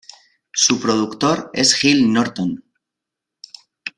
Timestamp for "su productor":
0.51-1.51